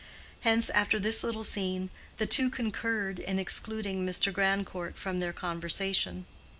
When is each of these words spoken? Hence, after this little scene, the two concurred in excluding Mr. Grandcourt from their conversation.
Hence, 0.39 0.71
after 0.71 0.99
this 0.99 1.23
little 1.23 1.43
scene, 1.43 1.91
the 2.17 2.25
two 2.25 2.49
concurred 2.49 3.19
in 3.19 3.37
excluding 3.37 4.03
Mr. 4.03 4.33
Grandcourt 4.33 4.97
from 4.97 5.19
their 5.19 5.31
conversation. 5.31 6.25